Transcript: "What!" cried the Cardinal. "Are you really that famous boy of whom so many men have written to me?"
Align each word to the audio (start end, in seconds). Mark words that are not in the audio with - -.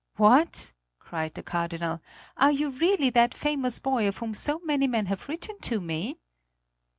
"What!" 0.15 0.73
cried 0.97 1.35
the 1.35 1.43
Cardinal. 1.43 2.01
"Are 2.35 2.49
you 2.51 2.71
really 2.71 3.11
that 3.11 3.35
famous 3.35 3.77
boy 3.77 4.07
of 4.07 4.17
whom 4.17 4.33
so 4.33 4.57
many 4.63 4.87
men 4.87 5.05
have 5.05 5.29
written 5.29 5.59
to 5.59 5.79
me?" 5.79 6.17